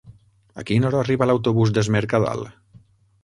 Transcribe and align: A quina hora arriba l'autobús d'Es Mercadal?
A 0.61 0.63
quina 0.69 0.87
hora 0.89 0.99
arriba 1.03 1.27
l'autobús 1.29 1.73
d'Es 1.75 1.91
Mercadal? 1.97 2.45